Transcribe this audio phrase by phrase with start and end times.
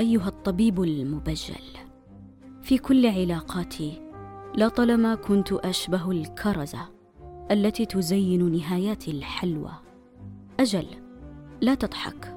[0.00, 1.64] أيها الطبيب المبجل.
[2.62, 4.02] في كل علاقاتي
[4.56, 6.88] لطالما كنت أشبه الكرزة
[7.50, 9.72] التي تزين نهايات الحلوى.
[10.60, 10.86] أجل
[11.60, 12.36] لا تضحك.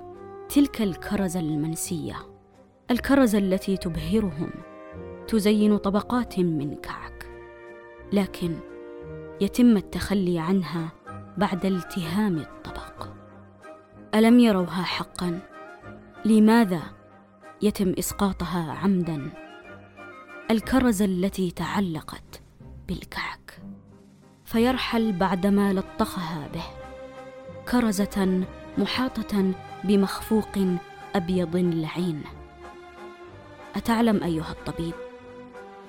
[0.49, 2.15] تلك الكرزة المنسية
[2.91, 4.49] الكرزة التي تبهرهم
[5.27, 7.29] تزين طبقات من كعك.
[8.13, 8.55] لكن
[9.41, 10.91] يتم التخلي عنها
[11.37, 13.07] بعد التهام الطبق.
[14.15, 15.39] ألم يروها حقا؟
[16.25, 16.98] لماذا
[17.61, 19.29] يتم إسقاطها عمدا.
[20.51, 22.41] الكرزه التي تعلقت
[22.87, 23.61] بالكعك.
[24.45, 26.63] فيرحل بعدما لطخها به.
[27.71, 28.43] كرزة
[28.77, 29.51] محاطة
[29.83, 30.59] بمخفوق
[31.15, 32.23] أبيض لعين.
[33.75, 34.93] أتعلم أيها الطبيب؟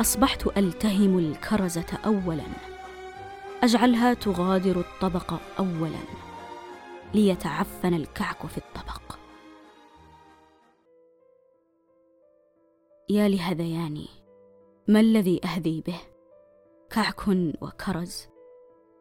[0.01, 2.47] أصبحت ألتهم الكرزة اولا.
[3.63, 6.01] أجعلها تغادر الطبق اولا.
[7.15, 9.10] ليتعفن الكعك في الطبق.
[13.11, 14.07] يا لهذياني
[14.89, 16.01] ما الذي اهذي به؟
[16.91, 17.29] كعك
[17.61, 18.29] وكرز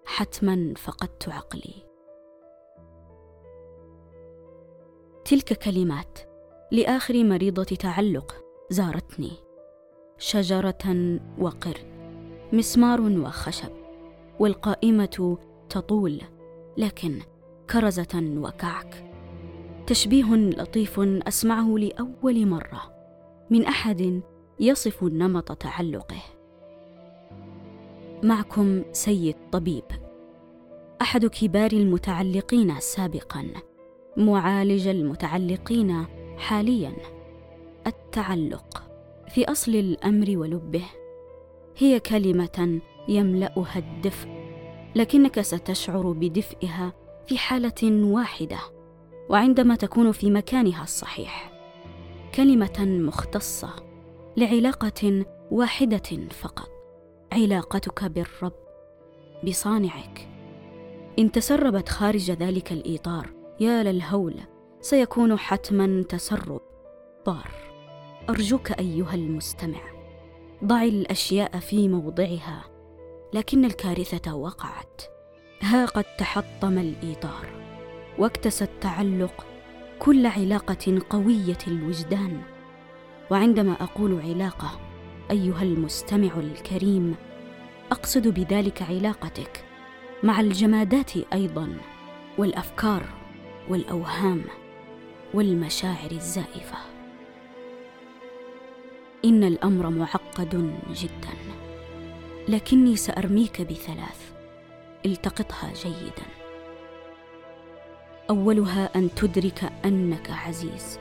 [0.05, 1.73] حتما فقدت عقلي.
[5.25, 6.19] تلك كلمات
[6.71, 8.35] لآخر مريضة تعلق
[8.69, 9.31] زارتني.
[10.17, 11.85] شجرة وقرد
[12.53, 13.71] مسمار وخشب
[14.39, 15.37] والقائمة
[15.69, 16.21] تطول
[16.77, 17.19] لكن
[17.69, 19.11] كرزة وكعك.
[19.87, 22.98] تشبيه لطيف أسمعه لأول مرة.
[23.50, 24.22] من أحد
[24.59, 26.22] يصف نمط تعلقه.
[28.23, 29.83] معكم سيد طبيب.
[31.02, 33.47] أحد كبار المتعلقين سابقا.
[34.17, 36.05] معالج المتعلقين
[36.38, 36.94] حاليا.
[37.88, 38.83] التعلق
[39.30, 40.86] في أصل الأمر ولبه.
[41.77, 44.30] هي كلمة يملأها الدفء
[44.95, 46.94] لكنك ستشعر بدفئها
[47.27, 48.59] في حالة واحدة
[49.30, 51.58] وعندما تكون في مكانها الصحيح.
[52.35, 53.69] كلمة مختصة
[54.38, 56.70] لعلاقة واحدة فقط.
[57.31, 58.53] علاقتك بالرب
[59.43, 60.27] بصانعك.
[61.20, 64.36] إن تسربت خارج ذلك الإطار يا للهول
[64.81, 66.61] سيكون حتما تسرب.
[67.26, 67.52] ضار
[68.30, 69.82] أرجوك أيها المستمع
[70.64, 72.64] ضع الأشياء في موضعها
[73.33, 75.02] لكن الكارثة وقعت.
[75.61, 77.45] ها قد تحطم الإطار
[78.20, 79.45] واكتسى التعلق
[79.99, 82.42] كل علاقة قوية الوجدان.
[83.32, 84.80] وعندما أقول علاقة
[85.32, 87.15] أيها المستمع الكريم
[87.92, 89.65] أقصد بذلك علاقتك
[90.23, 91.77] مع الجمادات أيضا
[92.38, 93.04] والأفكار
[93.70, 94.42] والأوهام
[95.33, 96.77] والمشاعر الزائفة.
[99.26, 101.38] إن الأمر معقد جدا
[102.48, 104.32] لكني سأرميك بثلاث.
[105.05, 106.39] التقطها جيدا.
[108.29, 110.99] أولها أن تدرك أنك عزيز.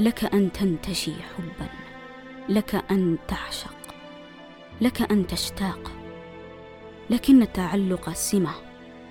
[0.00, 1.68] لك أن تنتشي حبا.
[2.48, 3.76] لك أن تعشق.
[4.80, 5.90] لك أن تشتاق.
[7.10, 8.54] لكن التعلق سمه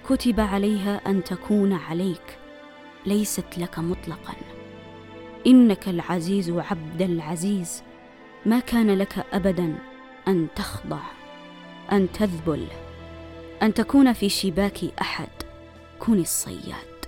[0.10, 2.38] كتب عليها أن تكون عليك.
[3.06, 4.34] ليست لك مطلقا.
[5.48, 7.84] إنك العزيز عبد العزيز.
[8.46, 9.76] ما كان لك ابدا
[10.28, 11.02] أن تخضع
[11.92, 12.68] أن تذبل
[13.62, 15.39] أن تكون في شباك أحد.
[16.00, 17.00] كن الصياد.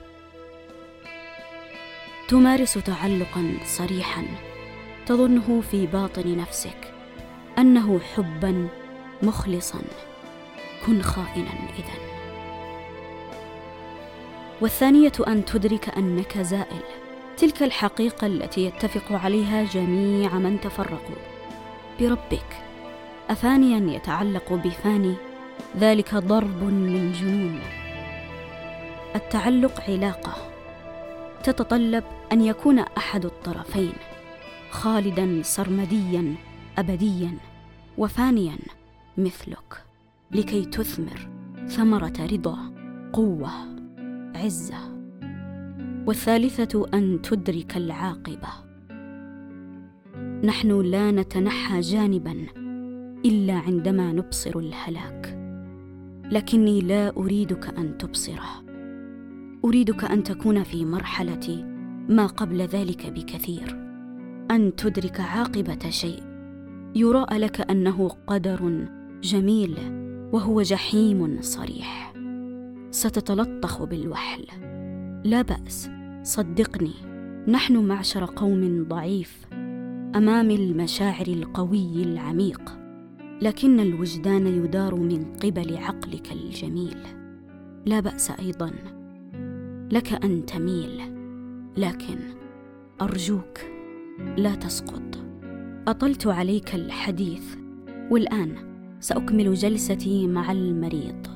[2.27, 4.23] تمارس تعلقا صريحا
[5.05, 6.93] تظنه في باطن نفسك
[7.57, 8.67] أنه حبا
[9.23, 9.81] مخلصا.
[10.85, 11.49] كن خائنا
[11.79, 12.11] اذا.
[14.61, 16.81] والثانية أن تدرك أنك زائل.
[17.37, 21.21] تلك الحقيقة التي يتفق عليها جميع من تفرقوا.
[21.99, 22.63] بربك.
[23.29, 25.15] افانيا يتعلق بفاني
[25.79, 27.80] ذلك ضرب من جنون.
[29.15, 30.33] التعلق علاقة.
[31.43, 33.93] تتطلب أن يكون أحد الطرفين
[34.71, 36.35] خالدا سرمديا
[36.77, 37.37] ابديا
[37.97, 38.57] وفانيا
[39.17, 39.83] مثلك
[40.31, 41.29] لكي تثمر
[41.67, 42.57] ثمرة رضا
[43.13, 43.51] قوة
[44.35, 44.77] عزة.
[46.07, 48.49] والثالثة أن تدرك العاقبة.
[50.43, 52.45] نحن لا نتنحى جانبا
[53.25, 55.37] إلا عندما نبصر الهلاك
[56.31, 58.70] لكني لا أريدك أن تبصره.
[59.65, 61.65] أريدك أن تكون في مرحلة
[62.09, 63.75] ما قبل ذلك بكثير.
[64.51, 66.23] أن تدرك عاقبة شيء.
[66.95, 68.87] يراء لك أنه قدر
[69.23, 69.75] جميل
[70.33, 72.13] وهو جحيم صريح.
[72.91, 74.45] ستتلطخ بالوحل.
[75.23, 75.89] لا بأس.
[76.23, 76.93] صدقني.
[77.47, 79.45] نحن معشر قوم ضعيف
[80.15, 82.61] أمام المشاعر القوي العميق.
[83.41, 86.97] لكن الوجدان يدار من قبل عقلك الجميل.
[87.85, 89.00] لا بأس أيضا.
[89.91, 91.01] لك أن تميل
[91.77, 92.17] لكن
[93.01, 93.59] أرجوك
[94.37, 95.17] لا تسقط.
[95.87, 97.55] أطلت عليك الحديث
[98.11, 98.55] والآن
[98.99, 101.27] سأكمل جلستي مع المريض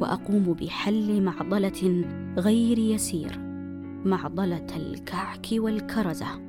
[0.00, 2.04] وأقوم بحل معضلة
[2.38, 3.38] غير يسير
[4.04, 6.40] معضلة الكعك والكرزة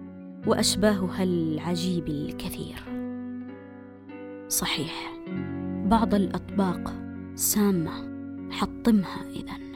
[0.47, 2.83] وأشباهها العجيب الكثير.
[4.47, 5.23] صحيح
[5.85, 6.93] بعض الأطباق
[7.35, 7.91] سامة
[8.51, 9.72] حطمها إذن.